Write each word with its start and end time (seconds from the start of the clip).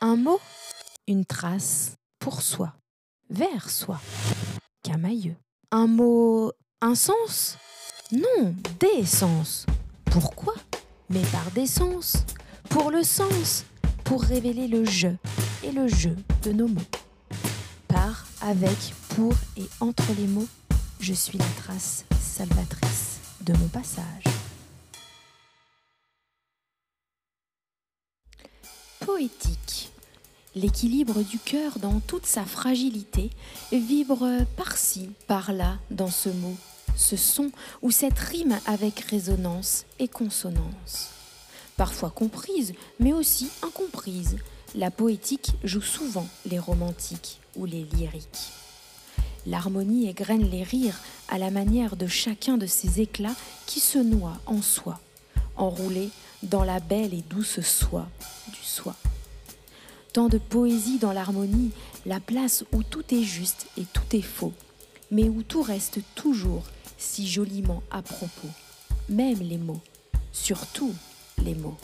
Un 0.00 0.14
mot, 0.14 0.38
une 1.08 1.24
trace 1.24 1.96
pour 2.20 2.40
soi, 2.40 2.72
vers 3.30 3.68
soi. 3.68 4.00
Camailleux. 4.84 5.34
Un 5.72 5.88
mot, 5.88 6.52
un 6.80 6.94
sens? 6.94 7.56
Non, 8.12 8.54
des 8.78 9.04
sens. 9.04 9.66
Pourquoi? 10.04 10.54
Mais 11.10 11.22
par 11.32 11.50
des 11.50 11.66
sens. 11.66 12.18
Pour 12.70 12.92
le 12.92 13.02
sens. 13.02 13.64
Pour 14.04 14.22
révéler 14.22 14.68
le 14.68 14.84
je 14.84 15.08
et 15.64 15.72
le 15.72 15.88
jeu 15.88 16.14
de 16.44 16.52
nos 16.52 16.68
mots. 16.68 16.80
Par, 17.88 18.24
avec, 18.40 18.94
pour 19.16 19.34
et 19.56 19.68
entre 19.80 20.12
les 20.16 20.28
mots, 20.28 20.48
je 21.00 21.12
suis 21.12 21.38
la 21.38 21.62
trace 21.64 22.04
salvatrice 22.20 23.18
de 23.40 23.52
mon 23.54 23.66
passage. 23.66 24.17
Poétique. 29.08 29.90
L'équilibre 30.54 31.22
du 31.22 31.38
cœur 31.38 31.78
dans 31.78 31.98
toute 32.00 32.26
sa 32.26 32.44
fragilité 32.44 33.30
vibre 33.72 34.28
par-ci, 34.54 35.08
par-là 35.26 35.78
dans 35.90 36.10
ce 36.10 36.28
mot, 36.28 36.54
ce 36.94 37.16
son 37.16 37.50
ou 37.80 37.90
cette 37.90 38.18
rime 38.18 38.58
avec 38.66 39.00
résonance 39.00 39.86
et 39.98 40.08
consonance. 40.08 41.08
Parfois 41.78 42.10
comprise, 42.10 42.74
mais 43.00 43.14
aussi 43.14 43.48
incomprise, 43.62 44.36
la 44.74 44.90
poétique 44.90 45.52
joue 45.64 45.80
souvent 45.80 46.28
les 46.44 46.58
romantiques 46.58 47.40
ou 47.56 47.64
les 47.64 47.84
lyriques. 47.84 48.52
L'harmonie 49.46 50.06
égrène 50.06 50.50
les 50.50 50.64
rires 50.64 51.00
à 51.28 51.38
la 51.38 51.50
manière 51.50 51.96
de 51.96 52.06
chacun 52.06 52.58
de 52.58 52.66
ces 52.66 53.00
éclats 53.00 53.36
qui 53.64 53.80
se 53.80 53.98
noient 53.98 54.36
en 54.44 54.60
soi, 54.60 55.00
enroulés 55.56 56.10
dans 56.42 56.64
la 56.64 56.80
belle 56.80 57.14
et 57.14 57.24
douce 57.28 57.60
soie 57.60 58.06
du 58.48 58.62
soi. 58.62 58.94
De 60.18 60.38
poésie 60.38 60.98
dans 60.98 61.12
l'harmonie, 61.12 61.70
la 62.04 62.18
place 62.18 62.64
où 62.72 62.82
tout 62.82 63.04
est 63.14 63.22
juste 63.22 63.66
et 63.78 63.84
tout 63.84 64.16
est 64.16 64.20
faux, 64.20 64.52
mais 65.12 65.28
où 65.28 65.44
tout 65.44 65.62
reste 65.62 66.00
toujours 66.16 66.64
si 66.98 67.26
joliment 67.28 67.84
à 67.92 68.02
propos, 68.02 68.48
même 69.08 69.38
les 69.38 69.56
mots, 69.56 69.80
surtout 70.32 70.92
les 71.42 71.54
mots. 71.54 71.76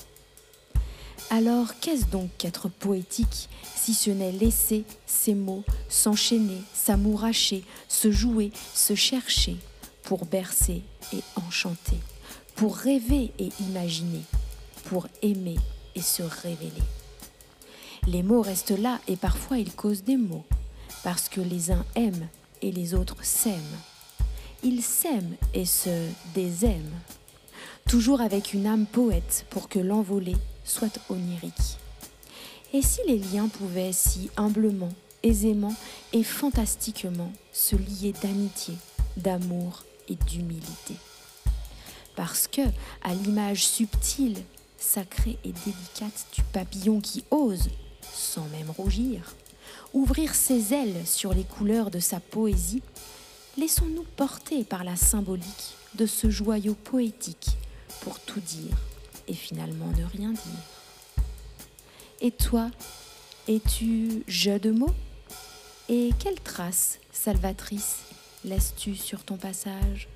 Alors 1.31 1.79
qu'est-ce 1.79 2.07
donc 2.07 2.29
qu'être 2.37 2.69
poétique 2.69 3.49
si 3.77 3.95
ce 3.95 4.11
n'est 4.11 4.33
laisser 4.33 4.85
ces 5.07 5.35
mots 5.35 5.65
s'enchaîner, 5.89 6.61
s'amouracher, 6.75 7.65
se 7.89 8.11
jouer, 8.11 8.51
se 8.75 8.97
chercher 8.97 9.57
pour 10.03 10.27
bercer 10.27 10.83
et 11.13 11.21
enchanter, 11.37 12.01
pour 12.57 12.77
rêver 12.77 13.31
et 13.39 13.51
imaginer, 13.61 14.23
pour 14.87 15.07
aimer 15.23 15.57
et 15.95 16.03
se 16.03 16.25
révéler? 16.25 16.83
Les 18.07 18.23
mots 18.23 18.43
restent 18.43 18.79
là 18.79 19.01
et 19.09 19.17
parfois 19.17 19.59
ils 19.59 19.73
causent 19.73 20.05
des 20.05 20.19
mots, 20.19 20.45
parce 21.03 21.29
que 21.31 21.41
les 21.41 21.71
uns 21.71 21.85
aiment 21.95 22.29
et 22.61 22.71
les 22.71 22.95
autres 22.95 23.25
s'aiment. 23.25 23.79
Ils 24.63 24.83
s'aiment 24.83 25.37
et 25.55 25.65
se 25.65 26.09
désaiment, 26.35 27.01
toujours 27.89 28.21
avec 28.21 28.53
une 28.53 28.67
âme 28.67 28.87
poète 28.87 29.47
pour 29.49 29.69
que 29.69 29.79
l'envolée 29.79 30.37
soit 30.65 30.99
onirique. 31.09 31.79
Et 32.75 32.83
si 32.83 33.01
les 33.07 33.19
liens 33.19 33.49
pouvaient 33.49 33.93
si 33.93 34.31
humblement, 34.37 34.93
aisément 35.23 35.75
et 36.13 36.25
fantastiquement 36.25 37.33
se 37.53 37.77
lier 37.77 38.13
d'amitié, 38.23 38.75
d'amour 39.17 39.85
et 40.09 40.17
d'humilité? 40.17 40.95
Parce 42.17 42.49
que, 42.49 42.63
à 43.03 43.15
l'image 43.15 43.67
subtile, 43.67 44.37
sacrée 44.79 45.39
et 45.45 45.53
délicate 45.53 46.27
du 46.35 46.43
papillon 46.53 47.01
qui 47.01 47.25
ose, 47.31 47.71
sans 48.35 48.49
même 48.49 48.71
rougir, 48.71 49.37
ouvrir 49.93 50.35
ses 50.35 50.75
ailes 50.75 51.07
sur 51.07 51.33
les 51.33 51.45
couleurs 51.45 51.93
de 51.93 52.01
sa 52.01 52.19
poésie, 52.19 52.83
laissons-nous 53.57 54.05
porter 54.17 54.65
par 54.65 54.83
la 54.83 54.97
symbolique 54.97 55.77
de 55.95 56.05
ce 56.05 56.31
joyau 56.31 56.75
poétique 56.75 57.51
pour 58.01 58.19
tout 58.19 58.41
dire 58.41 58.77
et 59.29 59.35
finalement 59.35 59.87
ne 59.97 60.05
rien 60.05 60.33
dire. 60.33 61.25
Et 62.21 62.33
toi, 62.33 62.71
es-tu 63.47 64.25
jeu 64.27 64.59
de 64.59 64.73
mots? 64.73 64.95
Et 65.89 66.11
quelle 66.19 66.41
trace 66.41 66.99
salvatrice 67.13 67.99
laisses-tu 68.45 68.97
sur 68.97 69.23
ton 69.23 69.37
passage? 69.37 70.09